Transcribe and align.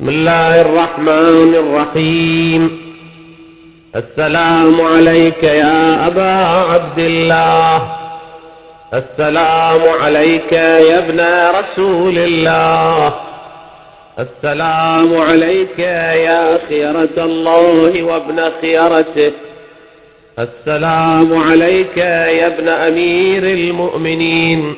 بسم 0.00 0.08
الله 0.08 0.60
الرحمن 0.60 1.54
الرحيم. 1.54 2.62
السلام 3.96 4.80
عليك 4.80 5.42
يا 5.42 6.06
أبا 6.06 6.32
عبد 6.72 6.98
الله 6.98 7.76
السلام 8.94 9.82
عليك 10.02 10.52
يا 10.52 10.98
ابن 10.98 11.20
رسول 11.58 12.18
الله. 12.18 13.14
السلام 14.18 15.16
عليك 15.20 15.78
يا 16.28 16.58
خيرة 16.68 17.16
الله 17.18 18.02
وابن 18.02 18.38
خيرته. 18.60 19.32
السلام 20.38 21.34
عليك 21.34 21.96
يا 21.96 22.46
ابن 22.46 22.68
أمير 22.68 23.44
المؤمنين 23.44 24.74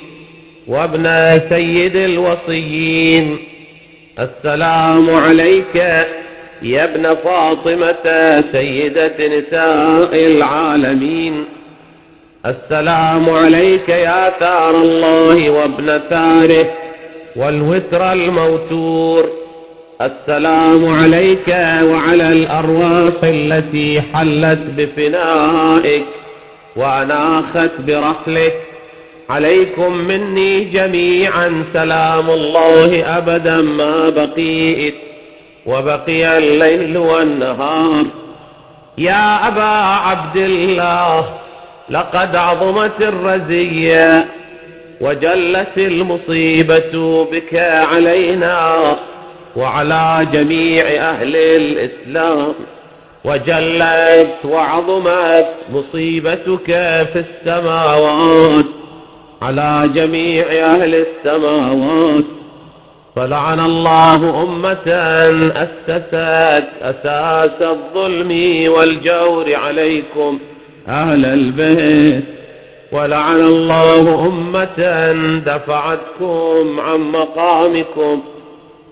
وابن 0.69 1.19
سيد 1.49 1.97
الوصيين. 1.97 3.52
السلام 4.19 5.11
عليك 5.11 5.77
يا 6.63 6.85
ابن 6.85 7.15
فاطمة 7.15 8.37
سيدة 8.53 9.17
نساء 9.19 10.27
العالمين. 10.27 11.45
السلام 12.47 13.31
عليك 13.31 13.89
يا 13.89 14.33
ثار 14.41 14.77
الله 14.77 15.51
وابن 15.51 16.01
ثاره 16.11 16.67
والوتر 17.37 18.13
الموتور. 18.13 19.29
السلام 20.01 20.87
عليك 20.87 21.49
وعلى 21.83 22.29
الأرواح 22.29 23.15
التي 23.25 24.03
حلت 24.15 24.61
بفنائك 24.77 26.05
وأناخت 26.77 27.71
برحلك. 27.87 28.72
عليكم 29.31 29.93
مني 29.93 30.65
جميعا 30.65 31.65
سلام 31.73 32.31
الله 32.31 33.19
أبدا 33.19 33.57
ما 33.57 34.09
بقيت 34.09 34.95
وبقي 35.67 36.33
الليل 36.33 36.99
والنهار. 36.99 38.05
يا 38.99 39.49
أبا 39.49 39.73
عبد 40.07 40.37
الله 40.37 41.25
لقد 41.91 42.37
عظمت 42.37 43.03
الرزية 43.03 44.27
وجلت 45.01 45.79
المصيبة 45.79 47.25
بك 47.33 47.55
علينا 47.93 48.97
وعلى 49.57 50.27
جميع 50.33 50.85
أهل 51.11 51.37
الإسلام. 51.37 52.55
وجلت 53.25 54.37
وعظمت 54.45 55.47
مصيبتك 55.73 56.67
في 57.13 57.25
السماوات 57.25 58.65
على 59.43 59.91
جميع 59.95 60.45
أهل 60.47 60.95
السماوات. 60.95 62.25
فلعن 63.17 63.61
الله 63.61 64.43
أمة 64.43 64.89
أسست 65.57 66.15
أساس 66.83 67.63
الظلم 67.63 68.33
والجور 68.73 69.55
عليكم 69.55 70.39
أهل 70.89 71.25
البيت. 71.25 72.25
ولعن 72.93 73.41
الله 73.41 74.27
أمة 74.27 75.13
دفعتكم 75.47 76.81
عن 76.81 77.01
مقامكم 77.01 78.23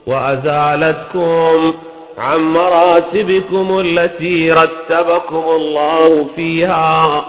وأزالتكم 0.06 1.74
عن 2.18 2.40
مراتبكم 2.40 3.80
التي 3.80 4.50
رتبكم 4.52 5.44
الله 5.48 6.26
فيها. 6.36 7.24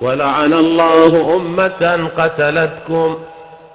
ولعن 0.00 0.52
الله 0.52 1.36
أمة 1.36 2.08
قتلتكم 2.18 3.16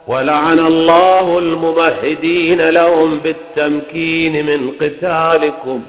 ولعن 0.07 0.59
الله 0.59 1.37
الممهدين 1.39 2.69
لهم 2.69 3.19
بالتمكين 3.19 4.45
من 4.45 4.71
قتالكم 4.81 5.81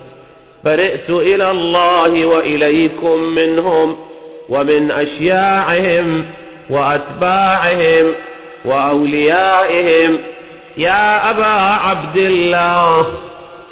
برئت 0.64 1.10
إلى 1.10 1.50
الله 1.50 2.26
وإليكم 2.26 3.20
منهم 3.20 3.96
ومن 4.48 4.90
أشياعهم 4.90 6.24
وأتباعهم 6.70 8.12
وأوليائهم 8.64 10.18
يا 10.76 11.30
أبا 11.30 11.46
عبد 11.86 12.16
الله 12.16 13.06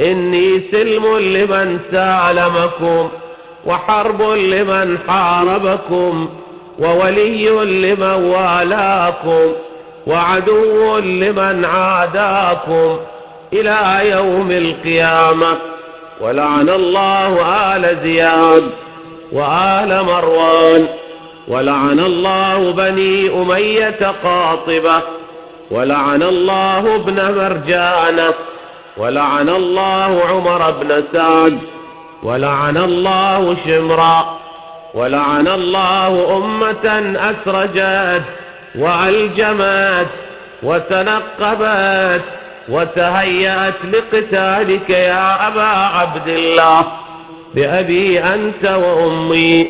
إني 0.00 0.60
سلم 0.70 1.18
لمن 1.18 1.78
سالمكم 1.90 3.08
وحرب 3.66 4.22
لمن 4.22 4.98
حاربكم 5.08 6.28
وولي 6.78 7.48
لمن 7.48 8.24
والاكم 8.24 9.52
وعدو 10.06 10.98
لمن 10.98 11.64
عاداكم 11.64 12.98
إلى 13.52 14.10
يوم 14.10 14.50
القيامة. 14.50 15.56
ولعن 16.20 16.68
الله 16.68 17.42
آل 17.76 17.96
زياد 18.02 18.70
وآل 19.32 20.04
مروان. 20.04 20.88
ولعن 21.48 22.00
الله 22.00 22.72
بني 22.72 23.42
أمية 23.42 24.12
قاطبة. 24.24 25.02
ولعن 25.70 26.22
الله 26.22 26.94
ابن 26.94 27.14
مرجانة 27.14 28.34
ولعن 28.96 29.48
الله 29.48 30.22
عمر 30.28 30.70
بن 30.70 31.04
سعد. 31.12 31.58
ولعن 32.22 32.76
الله 32.76 33.56
شمرا. 33.66 34.38
ولعن 34.94 35.48
الله 35.48 36.36
أمة 36.36 37.14
أسرجت 37.30 38.22
وألجمت 38.78 40.06
وتنقبت 40.62 42.22
وتهيأت 42.68 43.74
لقتالك 43.92 44.90
يا 44.90 45.48
أبا 45.48 45.62
عبد 45.96 46.28
الله 46.28 46.86
بأبي 47.54 48.20
أنت 48.20 48.64
وأمي 48.64 49.66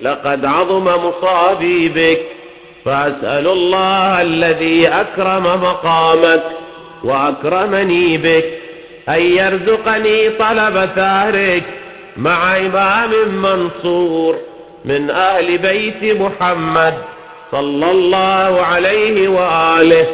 لقد 0.00 0.44
عظم 0.44 0.84
مصابي 0.84 1.88
بك 1.88 2.20
فأسأل 2.84 3.46
الله 3.48 4.22
الذي 4.22 4.88
أكرم 4.88 5.42
مقامك 5.42 6.42
وأكرمني 7.04 8.16
بك 8.16 8.44
أن 9.08 9.20
يرزقني 9.22 10.30
طلب 10.30 10.88
ثارك 10.94 11.62
مع 12.16 12.56
إمام 12.56 13.10
منصور 13.42 14.36
من 14.84 15.10
أهل 15.10 15.58
بيت 15.58 16.20
محمد 16.20 16.94
صلى 17.52 17.90
الله 17.90 18.62
عليه 18.62 19.28
وآله. 19.28 20.06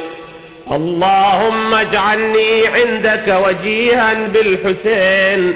اللهم 0.72 1.74
اجعلني 1.74 2.66
عندك 2.66 3.40
وجيها 3.44 4.14
بالحسين 4.14 5.54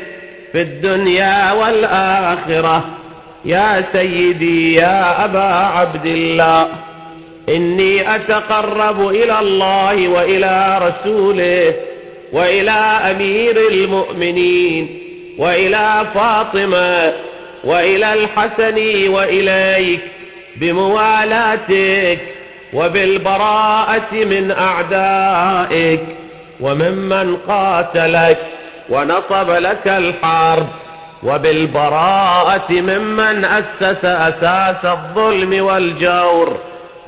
في 0.53 0.61
الدنيا 0.61 1.53
والآخرة. 1.53 2.85
يا 3.45 3.85
سيدي 3.93 4.75
يا 4.75 5.25
أبا 5.25 5.53
عبد 5.79 6.07
الله 6.07 6.69
إني 7.49 8.15
أتقرب 8.15 9.09
إلى 9.09 9.39
الله 9.39 10.09
وإلى 10.09 10.81
رسوله 10.83 11.75
وإلى 12.33 12.81
أمير 13.11 13.69
المؤمنين 13.69 14.99
وإلى 15.39 16.07
فاطمة 16.15 17.13
وإلى 17.65 18.13
الحسن 18.13 19.09
وإليك 19.09 20.01
بموالاتك 20.57 22.19
وبالبراءة 22.73 24.13
من 24.13 24.51
أعدائك 24.51 26.01
وممن 26.61 27.37
قاتلك 27.37 28.39
ونصب 28.91 29.51
لك 29.51 29.87
الحرب 29.89 30.67
وبالبراءة 31.23 32.73
ممن 32.73 33.45
أسس 33.45 34.05
أساس 34.05 34.85
الظلم 34.85 35.65
والجور 35.65 36.59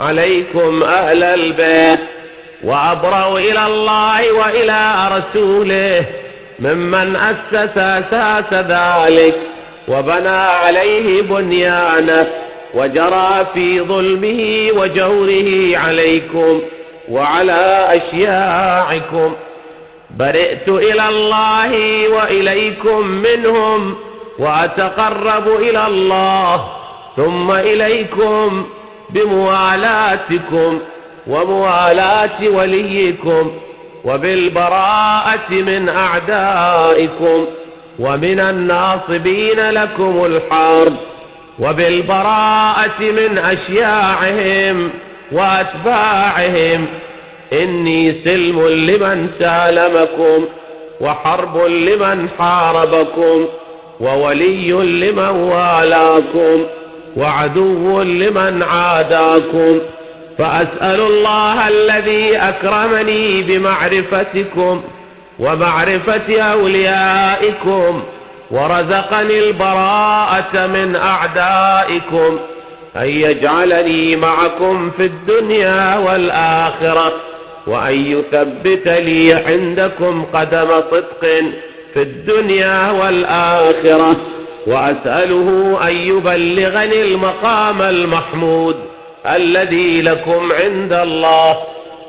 عليكم 0.01 0.83
أهل 0.83 1.23
البيت 1.23 2.01
وأبروا 2.65 3.39
إلى 3.39 3.67
الله 3.67 4.33
وإلى 4.33 5.09
رسوله 5.17 6.05
ممن 6.59 7.17
أسس 7.17 7.79
أساس 7.79 8.53
ذلك 8.53 9.35
وبنى 9.89 10.29
عليه 10.29 11.23
بنيانه 11.23 12.27
وجرى 12.75 13.47
في 13.55 13.81
ظلمه 13.81 14.71
وجوره 14.81 15.79
عليكم 15.79 16.63
وعلى 17.11 17.89
أشياعكم. 17.91 19.35
برئت 20.19 20.69
إلى 20.69 21.09
الله 21.09 21.73
وإليكم 22.09 23.07
منهم 23.07 23.95
وأتقرب 24.39 25.49
إلى 25.49 25.87
الله 25.87 26.65
ثم 27.17 27.51
إليكم 27.51 28.67
بموالاتكم 29.11 30.81
وموالاة 31.27 32.49
وليكم 32.49 33.53
وبالبراءة 34.05 35.51
من 35.51 35.89
أعدائكم. 35.89 37.47
ومن 37.99 38.41
الناصبين 38.41 39.71
لكم 39.71 40.25
الحرب 40.25 40.97
وبالبراءة 41.59 43.01
من 43.01 43.39
أشياعهم 43.39 44.91
وأتباعهم. 45.33 46.87
إني 47.53 48.15
سلم 48.25 48.69
لمن 48.69 49.29
سالمكم 49.39 50.45
وحرب 51.01 51.57
لمن 51.57 52.29
حاربكم 52.39 53.47
وولي 54.01 54.71
لمن 54.73 55.29
والاكم 55.29 56.67
وعدو 57.17 58.03
لمن 58.03 58.63
عاداكم. 58.63 59.81
فأسأل 60.39 61.01
الله 61.01 61.69
الذي 61.69 62.37
أكرمني 62.37 63.43
بمعرفتكم 63.43 64.83
ومعرفة 65.39 66.43
أوليائكم 66.43 68.03
ورزقني 68.51 69.39
البراءة 69.39 70.67
من 70.67 70.97
أعدائكم 70.97 72.39
أن 72.97 73.09
يجعلني 73.09 74.17
معكم 74.17 74.91
في 74.91 75.05
الدنيا 75.05 75.97
والآخرة 75.97 77.13
وأن 77.67 77.95
يثبت 77.95 78.89
لي 78.89 79.35
عندكم 79.35 80.25
قدم 80.33 80.69
صدق 80.91 81.21
في 81.95 82.03
الدنيا 82.03 82.91
والآخرة 82.91 84.17
وأسأله 84.67 85.79
أن 85.89 85.95
يبلغني 85.97 87.03
المقام 87.03 87.83
المحمود 87.83 88.77
الذي 89.27 90.03
لكم 90.03 90.53
عند 90.53 90.93
الله. 90.93 91.57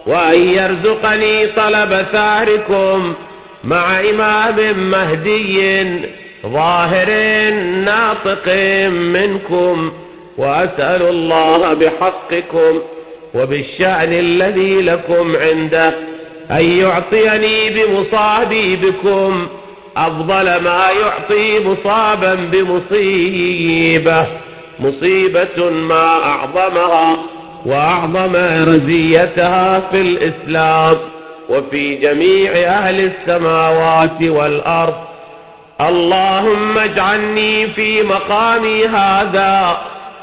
وأن 0.08 0.40
يرزقني 0.40 1.48
طلب 1.48 2.06
ثاركم 2.12 3.14
مع 3.64 4.00
إمام 4.00 4.90
مهدي 4.92 5.86
ظاهر 6.46 7.10
ناطق 7.86 8.48
منكم 8.90 9.92
وأسأل 10.38 11.02
الله 11.02 11.74
بحقكم 11.74 12.80
وبالشأن 13.36 14.14
الذي 14.14 14.82
لكم 14.82 15.36
عنده 15.36 15.94
أن 16.52 16.64
يعطيني 16.80 17.70
بمصابي 17.70 18.76
بكم 18.76 19.48
أفضل 19.98 20.44
ما 20.44 20.90
يعطي 21.02 21.60
مصابا 21.60 22.36
بمصيبة 22.36 24.28
مصيبة 24.80 25.70
ما 25.70 26.24
أعظمها. 26.24 27.18
وأعظم 27.66 28.36
رزيتها 28.68 29.80
في 29.80 30.02
الإسلام 30.02 30.96
وفي 31.50 31.96
جميع 31.96 32.52
أهل 32.52 33.12
السماوات 33.12 34.22
والأرض. 34.22 34.96
اللهم 35.82 36.78
اجعلني 36.78 37.68
في 37.68 38.04
مقامي 38.04 38.88
هذا 38.88 39.78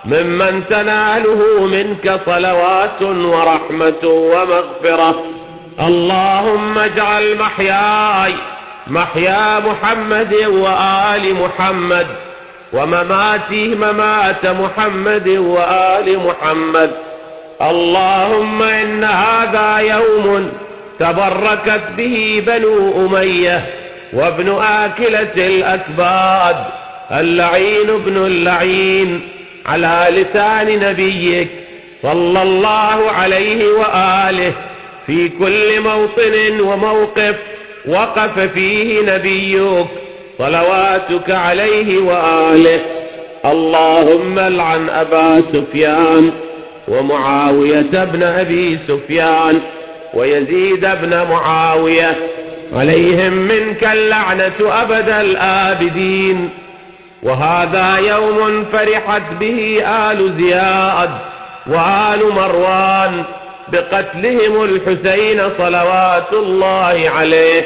ممن 0.04 0.62
تناله 0.70 1.66
منك 1.66 2.20
صلوات 2.26 3.02
ورحمة 3.02 4.04
ومغفرة. 4.04 5.25
اللهم 5.81 6.78
اجعل 6.78 7.36
محياي 7.38 8.34
محيا 8.86 9.58
محمد 9.58 10.34
وآل 10.34 11.34
محمد 11.34 12.06
ومماتي 12.72 13.75
ممات 13.75 14.46
محمد 14.46 15.28
وآل 15.28 16.19
محمد. 16.19 16.90
اللهم 17.62 18.62
إن 18.62 19.05
هذا 19.05 19.77
يوم 19.79 20.53
تبركت 20.99 21.83
به 21.97 22.43
بنو 22.47 23.06
أمية 23.06 23.65
وابن 24.12 24.49
آكلة 24.62 25.37
الأكباد 25.37 26.56
اللعين 27.12 27.91
ابن 27.91 28.17
اللعين 28.17 29.21
على 29.67 30.06
لسان 30.11 30.79
نبيك 30.91 31.49
صلى 32.03 32.43
الله 32.43 33.11
عليه 33.11 33.67
وآله 33.73 34.53
في 35.06 35.29
كل 35.29 35.81
موطن 35.81 36.61
وموقف 36.61 37.37
وقف 37.89 38.39
فيه 38.39 39.01
نبيك 39.03 39.87
صلواتك 40.39 41.31
عليه 41.31 41.99
وآله. 41.99 42.81
اللهم 43.45 44.39
العن 44.39 44.89
أبا 44.89 45.37
سفيان 45.53 46.33
ومعاوية 46.88 48.04
بن 48.04 48.22
أبي 48.22 48.78
سفيان 48.88 49.60
ويزيد 50.14 50.81
بن 50.81 51.26
معاوية 51.31 52.16
عليهم 52.72 53.32
منك 53.32 53.84
اللعنة 53.84 54.52
أبد 54.60 55.08
الآبدين. 55.08 56.50
وهذا 57.22 57.96
يوم 57.96 58.64
فرحت 58.72 59.22
به 59.40 59.82
آل 59.86 60.32
زياد 60.38 61.10
وآل 61.66 62.32
مروان 62.34 63.22
بقتلهم 63.69 64.64
الحسين 64.64 65.42
صلوات 65.58 66.32
الله 66.32 67.10
عليه. 67.16 67.64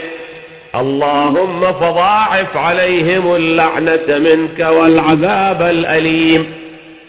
اللهم 0.75 1.73
فضاعف 1.73 2.57
عليهم 2.57 3.35
اللعنة 3.35 4.19
منك 4.19 4.61
والعذاب 4.61 5.63
الأليم. 5.63 6.58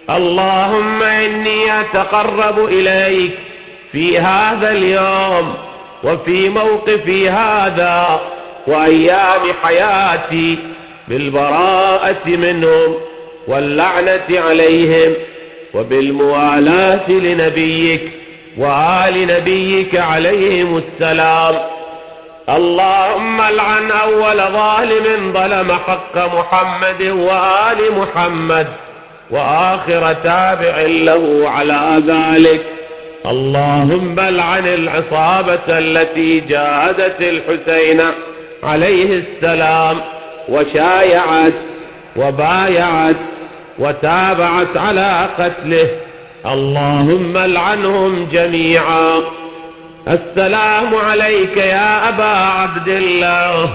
اللهم 0.10 1.04
إني 1.04 1.82
أتقرب 1.82 2.66
إليك 2.66 3.32
في 3.92 4.20
هذا 4.20 4.72
اليوم 4.72 5.54
وفي 6.04 6.50
موقفي 6.50 7.30
هذا 7.30 8.20
وأيام 8.68 9.42
حياتي 9.64 10.58
بالبراءة 11.08 12.26
منهم 12.26 12.96
واللعنة 13.48 14.28
عليهم 14.30 15.14
وبالموالاة 15.74 17.10
لنبيك 17.10 18.02
وآل 18.58 19.28
نبيك 19.28 19.96
عليهم 19.96 20.78
السلام. 20.78 21.56
اللهم 22.50 23.42
العن 23.42 23.92
أول 23.92 24.38
ظالم 24.38 25.34
ظلم 25.34 25.72
حق 25.72 26.18
محمد 26.18 27.02
وآل 27.02 28.00
محمد. 28.00 28.68
وآخر 29.32 30.14
تابع 30.14 30.82
له 30.82 31.50
على 31.50 32.02
ذلك. 32.08 32.62
اللهم 33.26 34.20
العن 34.20 34.68
العصابة 34.68 35.68
التي 35.70 36.40
جاهدت 36.40 37.22
الحسين 37.22 38.02
عليه 38.64 39.24
السلام 39.24 39.98
وشايعت 40.50 41.54
وبايعت 42.16 43.16
وتابعت 43.80 44.78
على 44.78 45.30
قتله. 45.40 45.88
اللهم 46.46 47.38
العنهم 47.38 48.28
جميعا. 48.32 49.22
السلام 50.08 50.96
عليك 50.96 51.58
يا 51.58 52.10
أبا 52.10 52.24
عبد 52.24 52.88
الله 52.88 53.70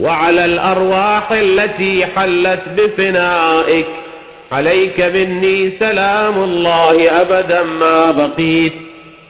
وعلى 0.00 0.44
الأرواح 0.44 1.32
التي 1.32 2.06
حلت 2.16 2.62
بفنائك. 2.76 3.86
عليك 4.52 5.00
مني 5.00 5.72
سلام 5.78 6.42
الله 6.42 7.20
أبدا 7.20 7.62
ما 7.62 8.10
بقيت 8.10 8.72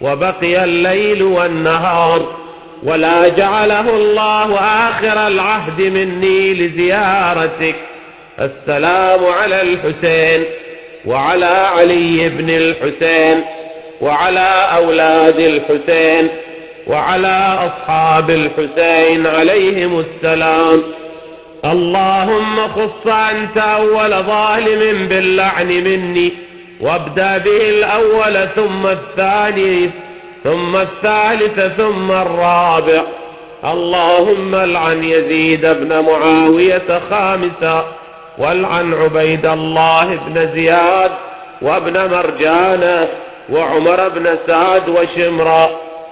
وبقي 0.00 0.64
الليل 0.64 1.22
والنهار 1.22 2.36
ولا 2.82 3.22
جعله 3.36 3.96
الله 3.96 4.58
آخر 4.58 5.26
العهد 5.26 5.80
مني 5.80 6.54
لزيارتك. 6.54 7.74
السلام 8.40 9.24
على 9.26 9.62
الحسين 9.62 10.44
وعلى 11.06 11.44
علي 11.46 12.28
بن 12.28 12.50
الحسين 12.50 13.44
وعلى 14.00 14.68
أولاد 14.76 15.38
الحسين 15.38 16.28
وعلى 16.86 17.58
أصحاب 17.66 18.30
الحسين 18.30 19.26
عليهم 19.26 19.98
السلام. 19.98 20.82
اللهم 21.64 22.68
خص 22.68 23.06
أنت 23.06 23.58
أول 23.58 24.22
ظالم 24.22 25.08
باللعن 25.08 25.66
مني 25.68 26.32
وابدأ 26.80 27.38
به 27.38 27.68
الأول 27.68 28.48
ثم 28.56 28.86
الثاني 28.86 29.90
ثم 30.44 30.76
الثالث 30.76 31.60
ثم 31.76 32.10
الرابع. 32.10 33.02
اللهم 33.64 34.54
العن 34.54 35.04
يزيد 35.04 35.66
بن 35.66 36.00
معاوية 36.00 37.00
خامسا 37.10 37.84
والعن 38.38 38.94
عبيد 38.94 39.46
الله 39.46 40.18
بن 40.26 40.48
زياد 40.54 41.10
وابن 41.62 42.10
مرجانة 42.10 43.08
وعمر 43.50 44.08
بن 44.08 44.36
سعد 44.46 44.88
وشمرا 44.88 45.66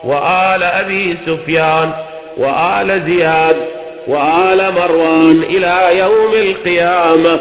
وآل 0.04 0.62
أبي 0.62 1.16
سفيان 1.26 1.92
وآل 2.36 3.02
زياد 3.06 3.56
وآل 4.08 4.72
مروان 4.74 5.42
إلى 5.42 5.98
يوم 5.98 6.32
القيامة. 6.34 7.40